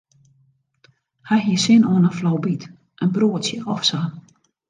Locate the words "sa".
3.89-4.01